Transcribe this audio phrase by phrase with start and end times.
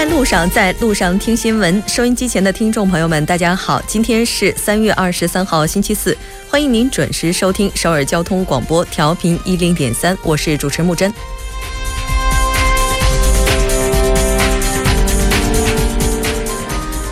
[0.00, 1.82] 在路上，在路上听新闻。
[1.86, 6.16] 收音机前的听众朋友们，大家好，今天是三月二十三号，星期四，
[6.48, 11.12] 欢迎您准时收听首尔交通广播，调频一零点三，我是主持木真。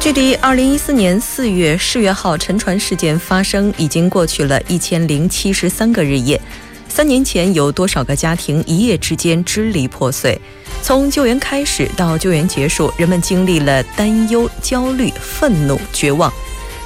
[0.01, 6.41] 距离二零一四年四月世越号沉船事件发生已经过去了一千零七十三个日夜。
[6.89, 10.41] 三年前，有多少个家庭一夜之间支离破碎？
[10.83, 16.33] 从救援开始到救援结束，人们经历了担忧、焦虑、愤怒、绝望。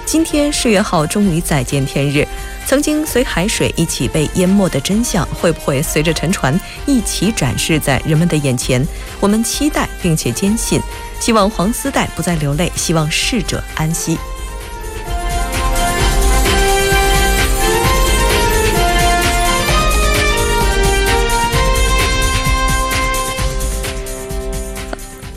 [0.04, 2.26] 今天，世越号终于再见天日。
[2.66, 8.84] 曾经随海水一起被淹没的真相，会不会随着沉船一起展示在人们的眼前？
[9.20, 10.80] 我们期待并且坚信，
[11.20, 14.18] 希望黄丝带不再流泪，希望逝者安息。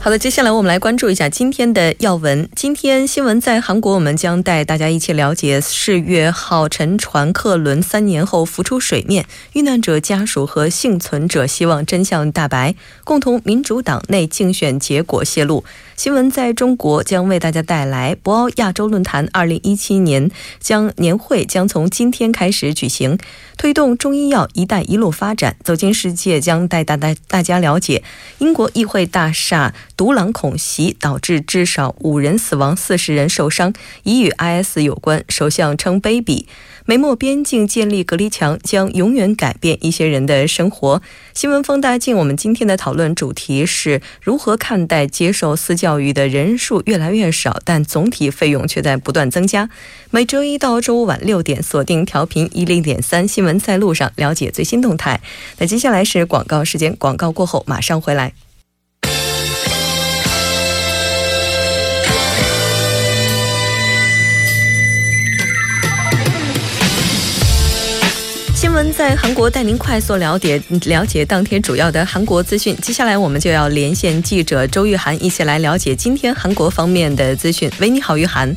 [0.06, 2.48] 好的，接下来我们来关注一下今天的要闻。
[2.56, 12.76] 今天新闻在韩国，我们将带大家一起了解世越号沉船客轮三年后浮出水面，遇难者家属和幸存者希望真相大白。
[13.04, 15.66] 共同民主党内竞选结果泄露。
[15.96, 23.18] 新闻在中国将为大家带来博鳌亚洲论坛二零一七年将年会将从今天开始举行，
[23.58, 25.56] 推动中医药“一带一路”发展。
[25.64, 28.04] 走进世界将带大大大家了解
[28.38, 35.24] 英国议会大厦独狼恐袭，导致至少五人死亡、四十人受伤，已与 IS 有关。
[35.30, 36.46] 首相称卑鄙。
[36.88, 41.02] 美墨边境建立隔离墙将永远改变一些人的生活。
[41.34, 49.68] 新闻放大镜，我们今天的讨论主题是如何看待接受私教育的人数越来越少，但总体费用却在不断增加。
[50.12, 55.20] 每周一到周五晚六点，锁定调频一零点三，新闻在路上，了解最新动态。
[55.58, 58.34] 那接下来是广告时间，广告过后马上回来。
[68.76, 72.76] 闻在韩国带您快速了解了解当天主要的韩国资讯。
[72.76, 77.72] 接下来我们就要连线记者周玉涵，一起来了解今天韩国方面的资讯。
[77.80, 78.54] 喂，你好，玉涵。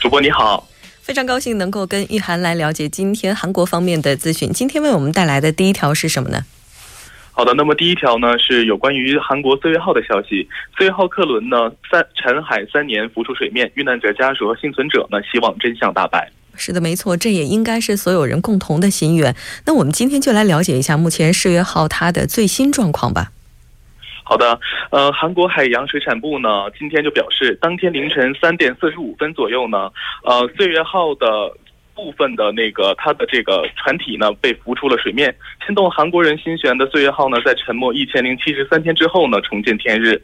[0.00, 0.66] 主播你好，
[1.02, 4.50] 非常高兴能够跟玉涵来了解今天韩国方面的资讯。
[4.50, 6.42] 今天为我们带来的第一条是什么呢？
[7.32, 10.48] 好的，那么第一条呢是有关于韩国四月号的消息。
[10.78, 16.30] 四月号客轮呢三沉海三年浮出水面，遇难者家属和幸存者呢希望真相大白。
[16.56, 19.34] 是的，没错，这也应该是所有人共同的心愿。
[19.66, 23.32] 那我们今天就来了解一下目前世越号它的最新状况吧。
[24.22, 24.58] 好的，
[24.90, 26.48] 呃，韩国海洋水产部呢
[26.78, 29.90] 今天就表示，当天凌晨三点四十五分左右呢，
[30.24, 31.26] 呃，岁月号的。
[31.94, 35.34] 部分的那个它的这个船体呢被浮出了水面，
[35.64, 40.20] 牵动韩国人心弦的岁月号呢在沉没一千零七十三天之后呢重见天日。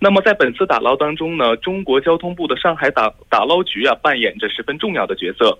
[0.00, 5.58] 那么在本次打捞当中呢，中国交通部的上海打打捞局啊扮演着十分重要的角色。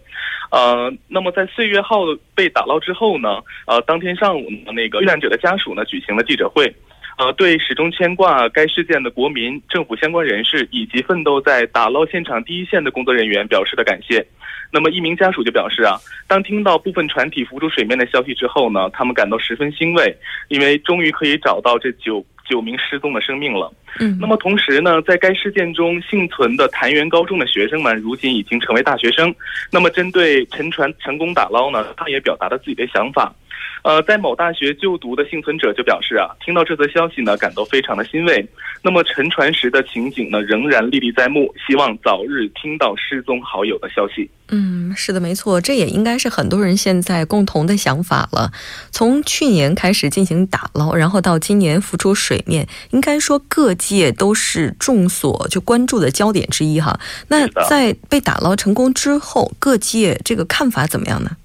[0.51, 2.05] 呃，那么在岁月号
[2.35, 6.73] 被打捞之后呢，呃，当天上午那个遇难者的家属呢举行了记者会。
[7.17, 14.25] 呃，对始终牵挂该事件的国民、政府相关人士以及奋斗在打捞现场第一线的工作人员表示的感谢。
[14.73, 20.17] 那么，一名家属就表示啊，当听到部分船体浮出水面的消息之后呢，他们感到十分欣慰，
[20.49, 23.73] 因为终于可以找到这九九名失踪的生命了。
[24.01, 24.19] 嗯。
[24.21, 29.33] 那么同时呢，在该事件中幸存的潭源高中的学生们，如今已经成为大学生。
[29.71, 33.33] 那么，针对沉船成功打捞呢，他也表达了自己的想法。
[33.83, 38.49] 呃，在某大学就读的幸存者就表示啊，听到这则消息呢，感到非常的欣慰。
[38.83, 44.31] 那么沉船时的情景呢，仍然历历在目，希望早日听到失踪好友的消息。
[44.49, 48.51] 嗯，是的，没错，这也应该是很多人现在共同的想法了。
[48.91, 56.99] 从去年开始进行打捞，然后到今年浮出水面，应该说各界都是众所就关注的焦点之一哈。
[57.29, 61.37] 那在被打捞成功之后，各界这个看法怎么样呢？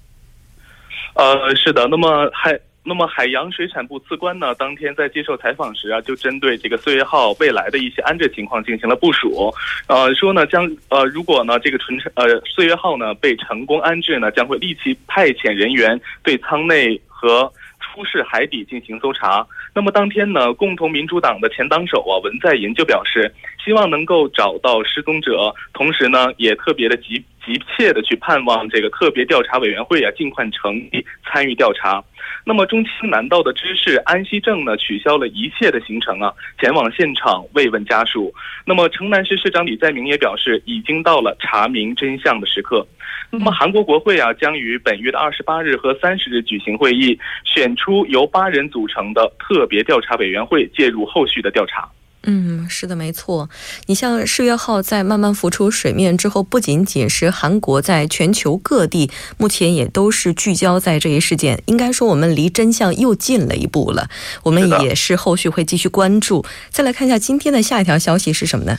[1.20, 9.52] 呃，是的，那么海那么海洋水产部次官呢，当天在接受采访时啊，就针对这个岁月号未来的一些安置情况进行了部署，
[9.86, 17.52] 呃，说呢将呃如果呢这个纯呃岁月号呢被成功安置呢，将会立即派遣人员对舱内和
[17.92, 19.46] 出事海底进行搜查。
[19.74, 23.32] 那么当天呢，共同民主党的前党首啊文在寅就表示，
[23.64, 27.24] 希望能够找到失踪者，同时呢也特别的急。
[27.42, 32.04] 急切的去盼望这个特别调查委员会啊尽快成立参与调查。
[32.44, 38.32] 那么中青南道的知事安熙正呢取消了一切的行程啊，前往现场慰问家属。
[38.66, 42.86] 那么城南市市长李在明也表示，已经到了查明真相的时刻。
[43.30, 51.88] 那么韩国国会啊将于本月的二十八日和三十日举行会议，选出由八人组成的特别调查委员会介入后续的调查。
[52.24, 53.48] 嗯，是的，没错。
[53.86, 61.62] 你像世越号在慢慢浮出水面之后，不仅仅是韩国，在全球各地目前也都是聚焦在这一事件。
[61.64, 64.10] 应该说，我们离真相又近了一步了。
[64.42, 66.44] 我们也是后续会继续关注。
[66.68, 68.76] 再来看一下今天的下一条消息是什么呢？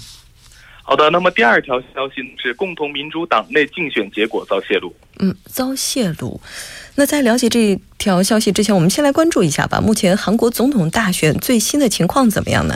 [0.84, 4.94] 好的，那么第二条消息是共同民主党内竞选结果遭泄露。
[5.20, 6.42] 嗯，遭泄露。
[6.96, 9.80] 那在了解这条消息之前，我们先来关注一下吧。
[9.80, 12.76] 目前韩国总统大选最新的情况怎么样呢？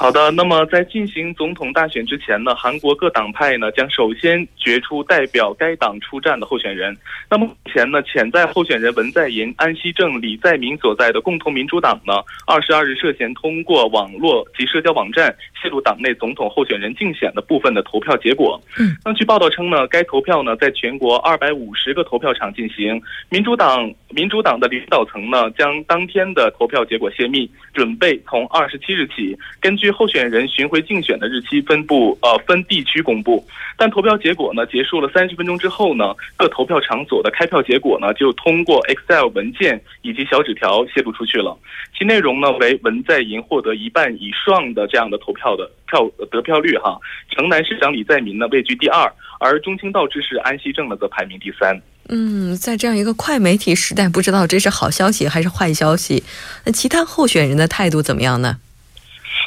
[0.00, 6.96] 好的，那么在进行总统大选之前呢，韩国各党派呢将首先决出代表该党出战的候选人。
[7.28, 12.14] 那么目前呢，潜在候选人文在寅、安熙正、李在明所在的共同民主党呢，
[12.46, 18.58] 二十二日涉嫌通过网络及社交网站泄露党内总统候选人竞选的部分的投票结果。
[18.78, 22.98] 嗯，那据报道称呢，该投票呢在全国二百五十个投票场进行。
[23.28, 29.89] 民主党民主党的领导层呢将当天的投票结果泄密，准备从二十七日起根据。
[29.90, 33.46] 候选人巡回竞选的日期分布呃分地区公布，
[33.76, 41.56] 但投票结果呢结束了三十分钟之后呢，各投票场所的开票结果呢就通过 Excel 文件以及小纸条泄露出去了，
[41.98, 46.98] 其内容呢为文在寅获得一半以上的这样的投票的票得票率哈，
[47.34, 51.80] 城南市长李在民呢位居第二，而中青道知事安熙正呢则排名第三。
[52.12, 56.24] 嗯，在这样一个快媒体时代，不知道这是好消息还是坏消息？
[56.64, 58.56] 那其他候选人的态度怎么样呢？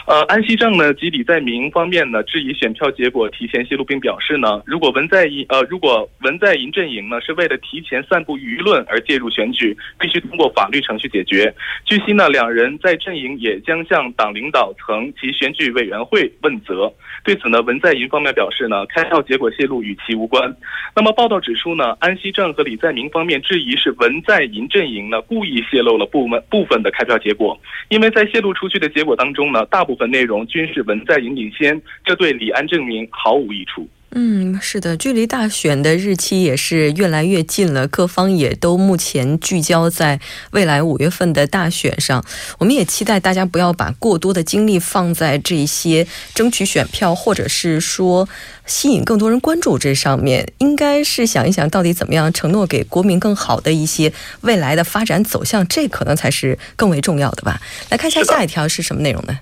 [0.05, 11.53] 呃，安熙正呢及李在明方面呢质疑选票结果提前泄露，并表示呢，如果文在寅呃如果文在寅阵营呢是为了提前散布舆论而介入选举，必须通过法律程序解决。
[11.85, 16.91] 据悉呢，两人在阵营也将向党领导层及选举委员会问责。
[17.23, 20.53] 对此呢，文在寅方面表示呢，开票结果泄露与其无关。
[20.93, 27.57] 那么报道指出呢，安熙正和李在明方面质疑是文在寅阵营呢故意泄露了部分部分的开票结果，
[27.87, 29.93] 因为在泄露出去的结果当中呢，大部。
[29.93, 33.87] 部分内容均是文在寅领先，这对李安证明毫无益处。
[34.15, 40.19] 嗯，是的，距离大选的日期也是越来越近了，各方也都目前聚焦在
[40.51, 42.25] 未来五月份的大选上。
[42.57, 48.27] 我们也期待大家不要把过多的精力放在这些争取选票，或者是说
[48.65, 57.61] 吸引更多人关注这上面，应该是想一想到底怎么样承诺给国民更好的一些未来的发展走向，这可能才是更为重要的吧。
[57.89, 59.39] 来看一下下一条是什么内容呢？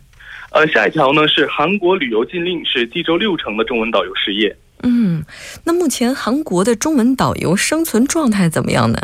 [0.52, 4.56] 呃，下一条呢是韩国旅游禁令使济州六成的中文导游失业。
[4.84, 5.24] 嗯，
[5.64, 9.00] 那目前韩国的中文导游生存状态怎么样呢？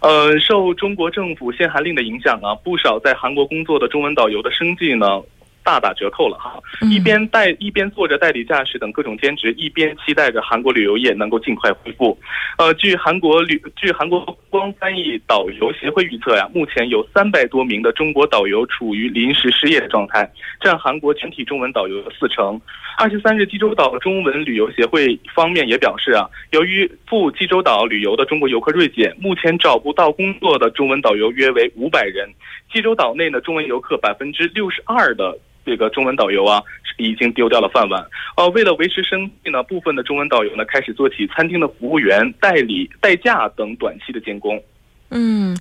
[0.00, 5.22] 呃，受中国政府限韩令的影响啊，不少在韩国工作的中文导游的生计呢。
[5.66, 12.16] 大打折扣了哈，一边代一边做着代理驾驶等各种兼职，一边期待着韩国旅游业能够尽快恢复。
[12.56, 20.30] 呃，据韩国旅据韩国光翻译导游协会预测呀，目前有三百多名的中国导游处于临时失业的状态，
[20.60, 22.60] 占韩国全体中文导游的四成。
[22.96, 32.30] 二十三日，济州岛中文旅游协会方面也表示啊，由于赴济州岛旅游的中国游客锐减，目前找不到工作的中文导游约为五百人。
[32.72, 35.36] 济州岛内呢，中文游客百分之六十二的。
[35.66, 36.62] 这个中文导游啊，
[36.96, 38.06] 已经丢掉了饭碗。
[38.36, 44.62] 呃，为了维持生计呢，部分的中文导游呢，开始做起餐厅的服务员、代理、代驾等短期的监工。
[45.10, 45.56] 嗯，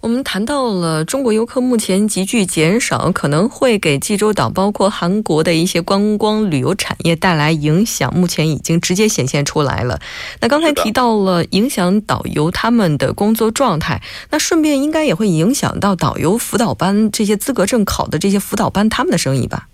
[0.00, 8.12] 我们谈到了中国游客目前急剧减少，可能会给济州岛，包括韩国的一些观光旅游产业带来影响。
[8.16, 10.00] 目前已经直接显现出来了。
[10.40, 19.68] 那刚才提到了影响导游他们的工作状态，那顺便应该也会影响到导游辅导班这些资格证考的这些辅导班他们的生意吧？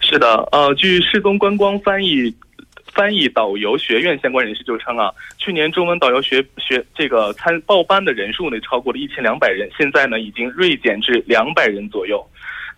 [0.00, 2.34] 是的，呃，据世宗观光翻译。
[2.96, 12.26] 翻译导游学院相关人士就称啊，去年中文导游学学这个参报班的人数呢，超过了一千两百人，现在呢已经锐减至两百人左右。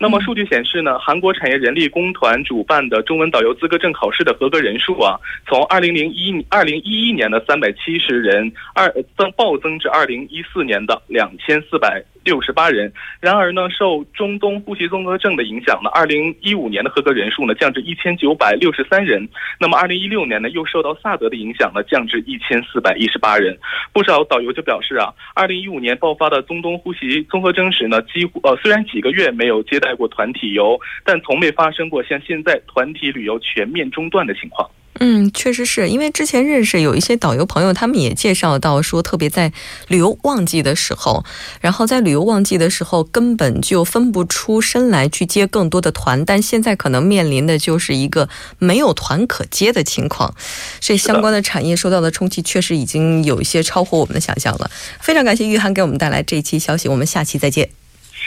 [0.00, 12.92] 那么数据显示呢，韩国产业人力工团主办的中文导游资格证考试的合格人数啊，从二零零一二零一一年的三百七十人二增暴增至二零一四年的两千四百六十八人。
[13.18, 19.28] 然而呢，受中东呼吸综合症的影响呢，二零一五年的合格人数呢降至一千九百六十三人。
[19.58, 23.58] 那么二零一六年呢，又受到萨德的影响呢，降至一千四百一十八人。
[23.92, 29.87] 不少导游就表示啊，二零一五年爆发的中东呼吸综合征时呢，几乎呃虽然几个月没有接待。
[29.88, 34.68] 带过团体游，但从未发生过像现在团体旅游全面中断的情况。
[35.00, 39.52] 嗯，确实是因为之前认识有一些导游朋友，他们也介绍到说，特别在
[39.86, 41.24] 旅游旺季的时候，
[41.60, 48.28] 然后在旅游旺季的时候根本就分不出身来去接更多的团，但现在可能面临的就是一个
[48.58, 50.34] 没有团可接的情况，
[50.80, 54.68] 所以相关的产业受到的冲击确实已经有一些超乎我们的想象了。
[55.00, 57.70] 非常感谢玉涵给我们带来这一期消息，我们下期再见。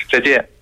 [0.10, 0.61] 再见。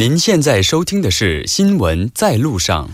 [0.00, 2.88] 您现在收听的是新闻在路上。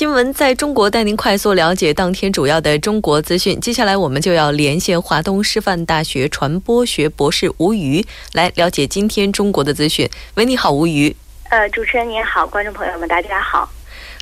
[0.00, 3.60] 新闻在中国带您快速了解当天主要的中国资讯。
[3.60, 8.02] 接下来我们就要连线华东师范大学传播学博士吴瑜，
[8.32, 10.08] 来了解今天中国的资讯。
[10.36, 11.14] 喂，你好，吴瑜。
[11.50, 13.70] 呃，主持人您好，观众朋友们大家好。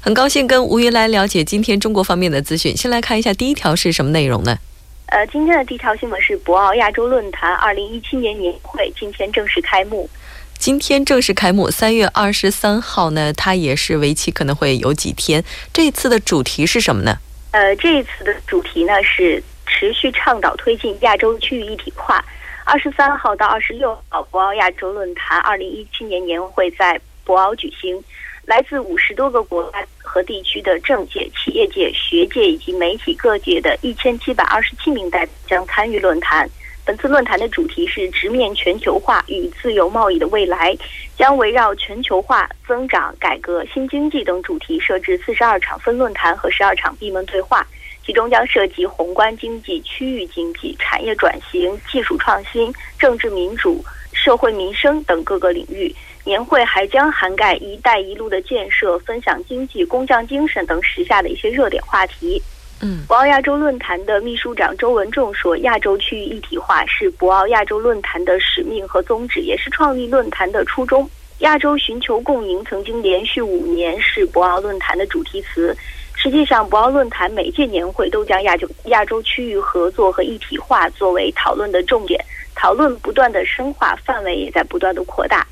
[0.03, 2.77] 很高兴跟吴瑜来了解今天中国方面的资讯。
[2.77, 4.59] 先来看一下第一条是什么内容呢？
[5.07, 10.11] 呃，今天的第一条新闻是博鳌亚洲论坛二零一七年年会今天正式开幕。
[10.59, 15.43] 今天正式开幕，三月二十三号呢，它也是为期可能会有几天。
[15.73, 17.17] 这次的主题是什么呢？
[17.53, 22.23] 呃，这一次的主题呢是持续倡导推进亚洲区域一体化。
[22.65, 28.03] 二十三号到二十六号，博鳌亚洲论坛二零一七年年会在博鳌举行，
[28.45, 36.51] 来自五十多个国家和地区的政界、企业界、学界以及媒体各界的一千七百二十七名代表将参与论坛。
[36.89, 40.75] 本次论坛的主题是直面全球化与自由贸易的未来，
[41.19, 47.67] 将围绕全球化、增长、改革、新经济等主题设置四十二场分论坛和十二场闭门对话，
[48.07, 55.95] 其中将涉及宏观经济、区域经济、产业转型、技术创新、政治民主、社会民生等各个领域。
[56.25, 62.43] 年会还将涵盖“一带一路”的建设、分享经济、工匠精神等时下的一些热点话题。
[62.81, 71.09] 嗯，博鳌亚洲论坛的秘书长周文仲说：“亚洲区域一体化是博鳌亚洲论坛的使命和宗旨，也是创立论坛的初衷。
[71.41, 75.77] 亚洲寻求共赢曾经连续五年是博鳌论坛的主题词。
[76.15, 85.47] 实际上，博鳌论坛每届年会都将亚洲亚洲区域合作和一体化作为讨论的重点，讨论不断的深化，范围也在不断的扩大。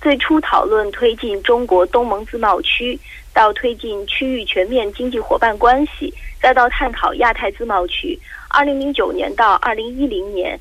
[0.00, 2.98] 最初讨论推进中国东盟自贸区，
[3.32, 8.16] 到推进区域全面经济伙伴关系。”再到探讨亚太自贸区，
[8.50, 10.56] 二零零九年到二零一零年，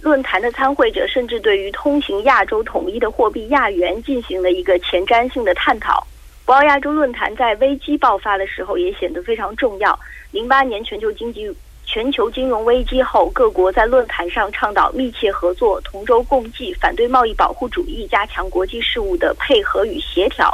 [0.00, 6.06] 论坛的参会者甚至对于通行亚洲统一的货币亚元进行了一个前瞻性的探讨。
[6.46, 9.98] 博鳌亚洲论坛在危机爆发的时候也显得非常重要。
[10.30, 11.52] 零八年全球经济、
[11.86, 20.52] 全球金融危机后，各国在论坛上倡导密切合作、同舟共济，反对贸易保护主义，加强国际事务的配合与协调。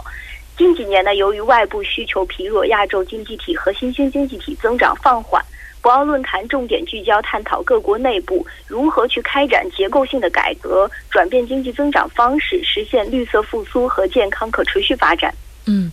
[0.57, 5.43] 近几年呢，由于外部需求疲弱，亚洲经济体和新兴经济体增长放缓。
[5.81, 15.35] 博鳌论坛重点聚焦探讨各国内部如何去开展结构性的改革，转变经济增长方式，实现绿色复苏和健康可持续发展。
[15.67, 15.91] 嗯。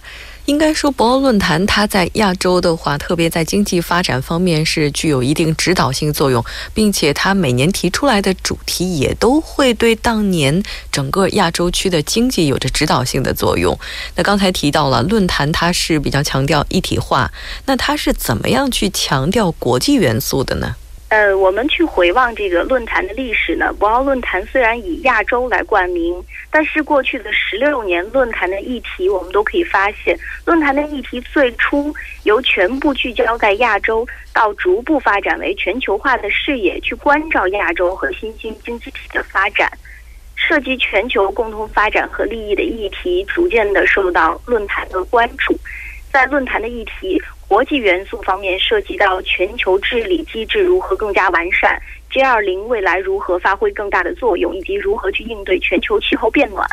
[0.49, 13.77] 应该说，博鳌论坛它在亚洲的话，特别在经济发展方面是具有一定指导性作用，并且它每年提出来的主题也都会对当年整个亚洲区的经济有着指导性的作用。
[14.15, 17.31] 那刚才提到了论坛，它是比较强调一体化，
[17.67, 20.75] 那它是怎么样去强调国际元素的呢？
[21.09, 31.91] 呃，我们去回望这个论坛的历史呢，博鳌论坛虽然以亚洲来冠名，但是过去的十六年论坛的议题，我们都可以发现，论坛的议题最初
[32.25, 39.67] 由全部聚焦在亚洲，到逐步发展为全球化的视野，去关照亚洲和新兴经济体的发展，
[40.35, 45.57] 涉及全球共同发展和利益的议题，逐渐的受到论坛的关注，
[46.11, 47.21] 在论坛的议题。
[47.47, 56.63] 国际元素方面涉及到全球治理机制如何更加完善，G 二零未来如何发挥更大的作用，以及如何去应对全球气候变暖。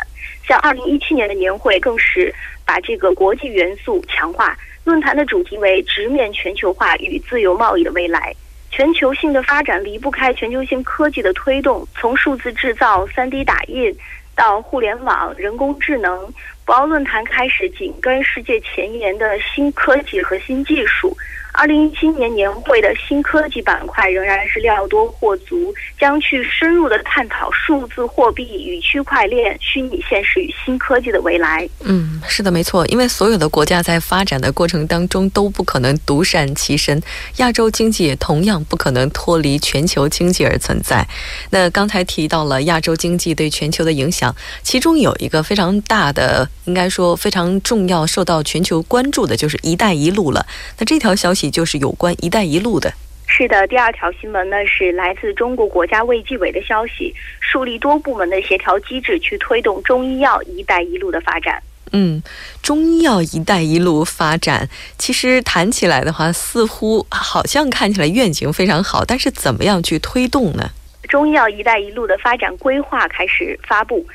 [0.47, 2.31] 像二零一七年的年会更是
[2.63, 4.55] 把这个国际元素强化。
[4.83, 8.31] 论坛的主题为直面全球化与自由贸易的未来。
[8.69, 13.91] 全球性的发展离不开全球性科技的推动，从数字制造、三 D 打印
[14.35, 16.31] 到互联网、人工智能。
[16.67, 21.15] 博鳌论坛开始紧跟世界前沿的新科技和新技术。
[21.57, 31.67] 二零一七年年会的新科技板块仍然是料多货足，将去深入的探讨数字货币与区块链、虚拟现实与新科技的未来。
[31.79, 32.85] 嗯，是的，没错。
[32.85, 37.01] 因为所有的国家在发展的过程当中都不可能独善其身，
[37.37, 41.07] 亚洲经济也同样不可能脱离全球经济而存在。
[41.49, 50.45] 那刚才提到了亚洲经济对全球的影响，其中有一个非常大的，应该说非常重要、受到全球关注的，就是“一带一路”了。
[50.77, 51.46] 那这条消息。
[51.49, 52.93] 就是有关“一带一路”的。
[53.29, 61.61] 是的，第二条新闻呢是来自中国国家卫计委的消息，树立多部门的协调机制，去推动中医药“一带一路”的发展。
[61.91, 62.23] 嗯，
[62.61, 70.69] 中医药“一带一路”发展，其实谈起来的话，似乎好像看起来愿景非常好，但是怎么样去推动呢？
[71.07, 74.05] 中医药“一带一路”的发展规划开始发布。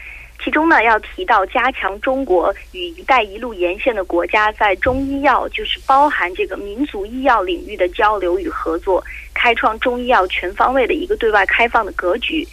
[0.42, 12.44] 其中呢，要提到加强中国与“一带一路”沿线的国家在中医药，就是包含这个民族医药领域的交流与合作，开创中医药全方位的一个对外开放的格局。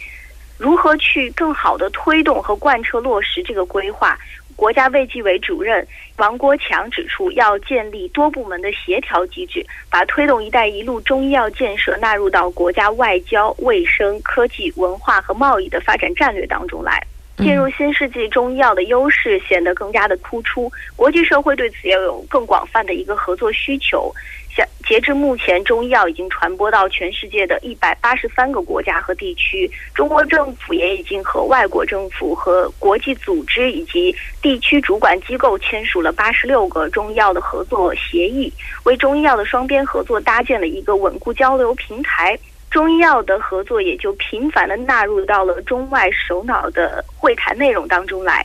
[0.56, 4.16] 如何去更好的推动和贯彻落实这个规划？
[4.54, 5.84] 国家卫计委主任
[6.18, 17.02] 王国强指出，要建立多部门的协调机制，把推动“一带一路”中医药建设纳入到国家外交、卫生、科技、文化和贸易的发展战略当中来。
[17.42, 24.12] 进入新世纪，中医药的优势显得更加的突出，国际社会对此也有更广泛的一个合作需求。
[24.54, 29.70] 像截至目前，中医药已经传播到全世界的一百八十三个国家和地区。
[29.94, 42.36] 中国政府也已经和外国政府、和国际组织以及地区主管机构签署了八十六个中医药的合作协议，为中医药的双边合作搭建了一个稳固交流平台。
[42.70, 48.44] 中医药的合作也就频繁的纳入到了中外首脑的会谈内容当中来。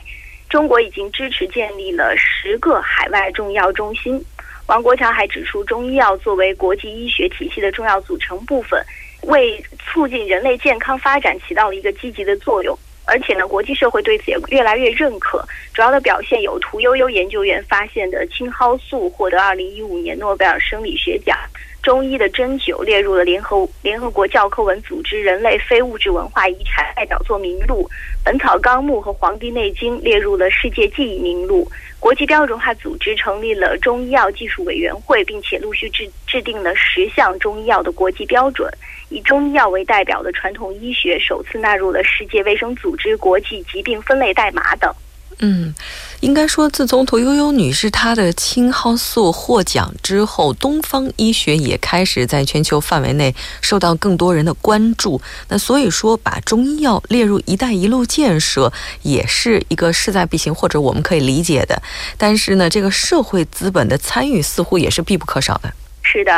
[0.50, 4.22] 中国已经支持建立了十个海外中医药中心。
[4.66, 8.80] 王国强还指出，中医药作为国际医学体系的重要组成部分，
[9.22, 12.78] 为促进人类健康发展起到了一个积极的作用。
[13.08, 15.44] 而且呢，国际社会对此也越来越认可。
[15.72, 21.38] 主要的表现有屠呦呦研究员发现的青蒿素获得二零一五年诺贝尔生理学奖。
[21.86, 27.88] 中医的针灸列入了联合联合国教科文组织人类非物质文化遗产代表作名录，
[28.24, 31.70] 《本草纲目》和《黄帝内经》列入了世界记忆名录。
[32.00, 38.68] 国际标准化组织成立了中医药技术委员会，并且陆续制制定了十项中医药的国际标准。
[39.08, 44.92] 以中医药为代表的传统医学首次纳入了世界卫生组织国际疾病分类代码等。
[45.40, 45.74] 嗯，
[46.20, 55.20] 应该说，自从屠呦呦女士她的青蒿素获奖之后，东方医学也开始在全球范围内受到更多人的关注。
[55.48, 58.72] 那所以说，把中医药列入“一带一路”建设，
[59.02, 61.82] 也是一个势在必行或者我们可以理解的。
[62.16, 65.70] 但是呢，这个社会资本的参与似乎也是必不可少的。
[66.02, 66.32] 是的。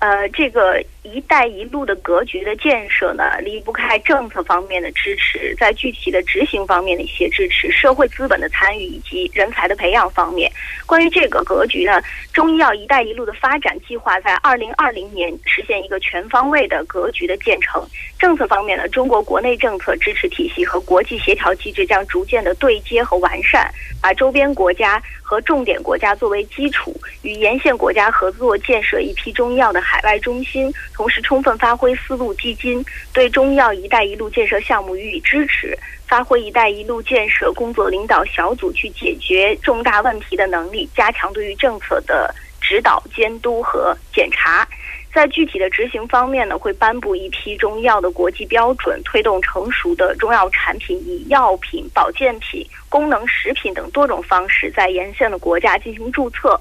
[0.00, 10.50] 呃，这个“一带一路”的格局的建设呢，离不开政策方面的支持，在具体的执行方面的一些支持，社会资本的参与以及人才的培养方面。
[10.86, 17.86] 关于这个格局呢，中医药“一带一路”的发展计划在二零二零年实现一个全方位的格局的建成。
[18.18, 35.76] 政策方面呢，中国国内政策支持体系和国际协调机制将逐渐的对接和完善，把周边国家和重点国家作为基础，与沿线国家合作建设一批中医药的海外中心，同时充分发挥丝路基金，对中药“一带一路”建设项目予以支持，
[36.06, 44.66] 发挥“一带一路”建设工作领导小组去解决重大问题的能力，加强对于政策的指导、监督和检查。
[45.14, 56.60] 在具体的执行方面呢，会颁布一批中医药的国际标准，推动成熟的中药产品以药品、保健品、功能食品等多种方式在沿线的国家进行注册，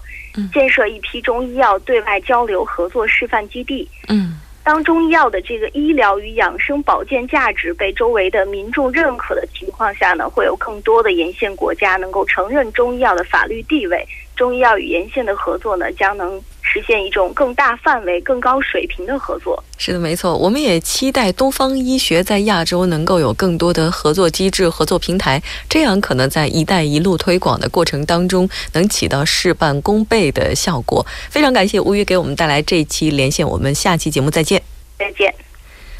[0.53, 3.89] 建设一批中医药对外交流合作示范基地。
[4.07, 16.39] 嗯，当中医药的这个医疗与养生保健价值被周围的民众认可的情况下呢，会有更多的沿线国家能够承认中医药的法律地位，中医药与沿线的合作呢，将能。
[16.63, 19.63] 实现一种更大范围、更高水平的合作。
[19.77, 20.35] 是的，没错。
[20.35, 31.05] 我们也期待东方医学在亚洲能够有更多的合作机制、合作平台，这样可能在“一带一路”推广的过程当中，能起到事半功倍的效果。
[31.29, 34.63] 非常感谢吴宇给我们带来这一期连线，我们下期节目再见。
[34.97, 35.33] 再见。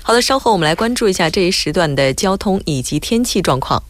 [0.01, 3.83] 好的，稍后我们来关注一下这一时段的交通以及天气状况。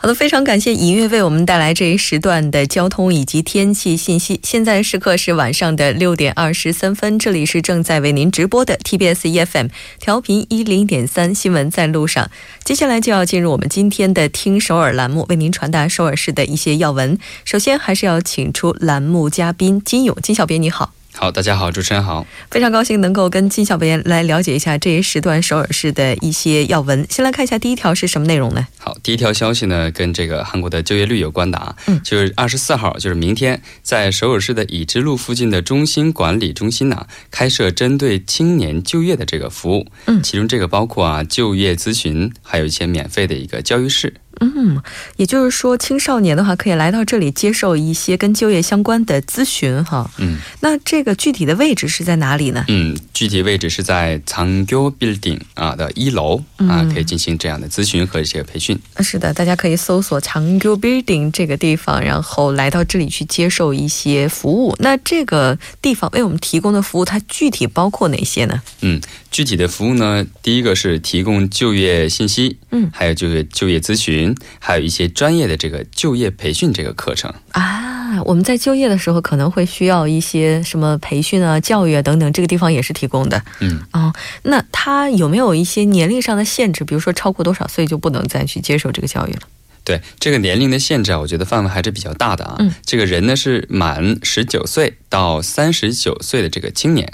[0.00, 4.38] 好的，非常感谢尹月为我们带来这一时段的交通以及天气信息。
[4.44, 9.66] 现在时刻是晚上的六点二十三分，这里是正在为您直播的 TBS EFM
[9.98, 12.30] 调频一零点三新闻在路上。
[12.62, 17.18] 接下来就要进入我们今天的听首尔栏目，为您传达首尔市的一些要闻。
[17.44, 20.92] 首先还是要请出栏目嘉宾金勇，金小编你好。
[21.20, 27.04] 好，大家好，主持人好，非常高兴能够跟金小编来了解一下这一时段首尔市的一些要闻。
[27.10, 28.64] 先来看一下第一条是什么内容呢？
[28.78, 44.14] 好，第一条消息呢，跟这个韩国的就业率有关的啊，嗯，就是二十四号，就是明天，在首尔市的已知路附近的中心管理中心呢，开设针对青年就业的这个服务，嗯，其中这个包括啊就业咨询，还有一些免费的一个教育室。
[44.40, 44.80] 嗯，
[45.16, 50.10] 也就是说，青少年的话可以来到这里接受一些跟就业相关的咨询，哈。
[50.18, 52.64] 嗯，那这个具体的位置是在哪里呢？
[52.68, 58.78] 嗯，具体位置是在长沟 building 啊的一楼啊，可以进行这样的咨询和一些培训。
[59.00, 64.76] 是的，大家可以搜索长沟 building 这个地方，然后来到这里去接受一些服务。
[64.78, 68.62] 那这个地方为我们提供的服务，它具体包括哪些呢？
[68.82, 69.00] 嗯，
[69.32, 77.97] 具体的服务呢，第一个是提供就业信息，嗯，还有就是就业咨询，还有一些专业的这个就业培训这个课程啊。
[78.24, 83.42] 我们在就业的时候可能会需要一些什么培训啊、教育啊等等，这个地方也是提供的。
[83.60, 86.84] 嗯，哦，那他有没有一些年龄上的限制？
[86.84, 89.40] 比如说超过多少岁就不能再去接受这个教育了？
[89.84, 92.56] 对，这个年龄的限制啊，我觉得范围还是比较大的啊。
[92.58, 97.12] 嗯，这个人呢是满十九岁到三十九岁的这个青年。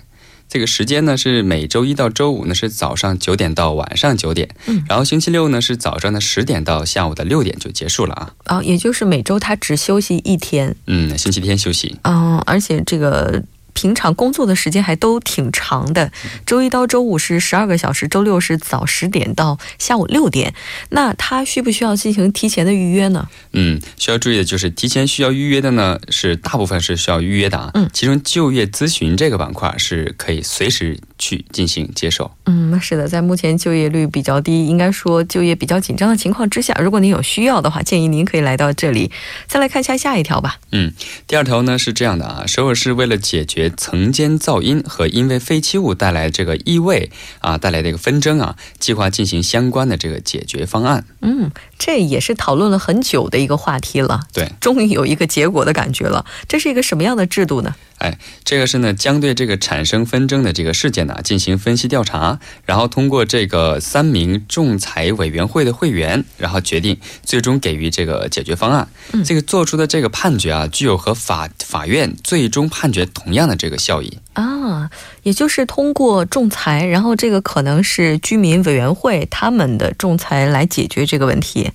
[0.54, 8.34] 这个时间呢是每周一到周五呢是早上九点到晚上九点，嗯，然后星期六呢是早上的十点到下午的六点就结束了啊。
[8.46, 11.96] 哦，也就是每周他只休息一天，嗯，星期天休息。
[12.02, 13.42] 嗯，而且这个。
[13.74, 16.10] 平常工作的时间还都挺长的，
[16.46, 20.54] 周一到周五是十二个小时，周六是早十点到下午六点。
[20.90, 23.28] 那他需不需要进行提前的预约呢？
[23.52, 27.70] 嗯，需要注意的就是提前需要预约的呢，是大部分是需要预约的啊。
[27.74, 32.30] 嗯，其中就业咨询这个板块是可以随时去进行接受。
[32.46, 39.10] 嗯，是的，在目前就业率比较低，应该说就业比较紧张的情况之下，如果您有需要的话，建议您可以来到这里。
[39.46, 40.58] 再来看一下下一条吧。
[40.70, 40.92] 嗯，
[41.26, 51.04] 第二条呢是这样的啊，首尔是为了解决层间噪音和因为废弃物带来这个异味啊带来的一个纷争啊，计划进行相关的这个解决方案。
[51.20, 54.22] 嗯，这也是讨论了很久的一个话题了。
[54.32, 56.24] 对，终于有一个结果的感觉了。
[56.48, 57.74] 这是一个什么样的制度呢？
[57.98, 68.88] 哎，这个是呢，将对这个产生纷争的这个事件呢进行分析调查，然后通过这个三名仲裁委员会的会员，然后决定最终给予这个解决方案。
[69.12, 74.90] 嗯，这个做出的这个判决啊，具有和法法院最终判决同样的这个效益啊，
[75.24, 81.72] 也就是通过仲裁，然后这个可能是居民委员会他们的仲裁来解决这个问题。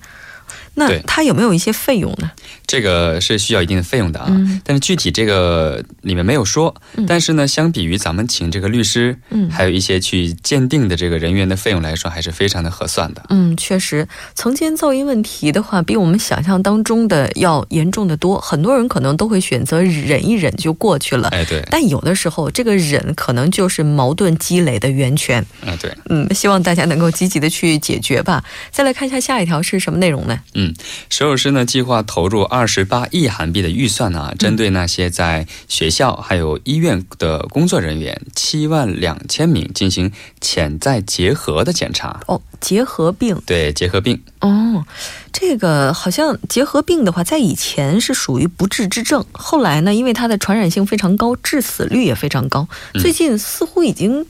[0.74, 2.30] 那它有没有一些费用呢？
[2.66, 4.30] 这个是需要一定的费用的啊，
[4.64, 6.74] 但是具体这个里面没有说。
[7.06, 13.22] 但是呢，相比于咱们请这个律师，嗯，还有一些去鉴定的这个人员的费用来说，还是非常的合算的。
[13.30, 18.40] 嗯，确实，曾经噪音问题的话，比我们想象当中的要严重的多。
[18.40, 21.28] 很多人可能都会选择忍一忍就过去了。
[21.30, 21.64] 哎，对。
[21.70, 25.44] 但有的时候，这个忍可能就是矛盾积累的源泉。
[25.66, 25.92] 啊，对。
[26.08, 28.44] 嗯，希望大家能够积极的去解决吧。
[28.70, 30.38] 再来看一下下一条是什么内容呢？
[30.54, 30.59] 嗯，
[31.08, 32.60] 首尔市呢计划投入二。
[32.60, 42.20] 二十八亿韩币的预算呢，针对那些在学校还有医院的工作人员七万两千名进行潜在结核的检查。
[42.26, 43.40] 哦，结核病？
[43.46, 44.20] 对，结核病。
[44.42, 44.84] 哦，
[45.32, 52.68] 这个好像结核病的话，在以前是属于不治之症，后来呢，因为它的传染性非常高，致死率也非常高，
[53.00, 54.26] 最近似乎已经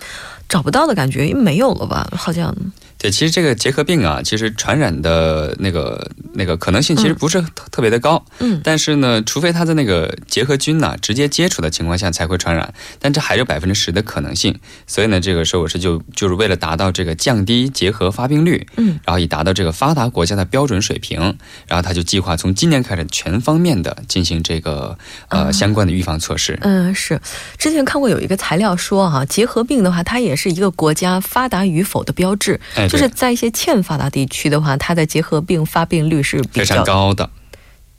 [0.48, 2.08] 找不到的感觉，因为没有了吧？
[2.16, 2.54] 好像。
[3.02, 8.24] 对，其实这个结核病啊，其实传染的那个那个可能性其实不是特别的高。
[8.38, 8.60] 嗯。
[8.62, 14.58] 但是呢，除非他的那个结核菌呢直接接触的情况下才会传染，但这还有百分之十的可能性。
[14.86, 21.20] 所以呢，这个时候我是就就是为了达到这个降低结核发病率，嗯，然后以达到这个发达国家的标准水平，
[21.66, 24.96] 然后他就计划从今年开始全方面的进行这个
[25.28, 26.58] 呃相关的预防措施。
[26.62, 27.20] 嗯，是。
[27.56, 32.60] 之前看过有一个材料说哈，结核病的话，它也是一个国家发达与否的标志。
[32.76, 32.86] 哎。
[32.88, 37.28] 就是在一些欠发达地区的话，它的结核病发病率是非常高的。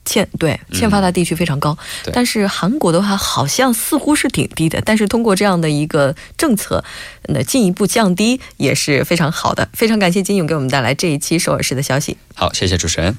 [0.03, 1.77] 欠对欠发达地区非常高，
[2.11, 4.81] 但是韩国的话好像似乎是挺低的。
[4.83, 6.83] 但是通过这样的一个政策，
[7.27, 9.69] 那进一步降低也是非常好的。
[9.73, 12.17] 非常感谢金勇给我们带来这一期首尔市的消息。
[12.33, 13.15] 好，谢谢主持人。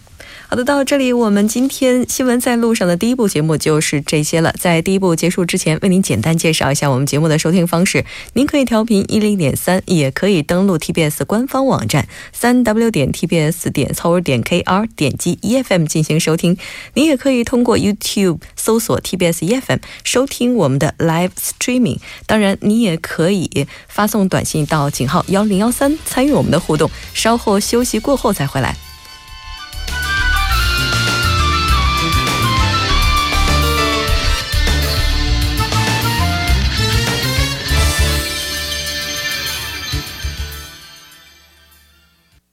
[0.49, 4.55] 好的，到这里我们今天新闻在路上的第一部节目就是这些了。
[4.59, 8.05] 在第一部结束之前，为您简单介绍一下我们节目的收听方式。
[8.35, 16.57] 您可以调频一零点三，也可以登录 TBS 官方网站三 W 点 TBS 点 c o 点 KR，点击 EFM 进行收听。
[16.95, 21.99] 您也可以通过 YouTube 搜索 TBS EFM 收听我们的 Live Streaming。
[22.27, 26.90] 当然，你也可以发送短信到井号幺零幺三参与我们的互动。
[27.14, 28.91] 稍后休息过后再回来。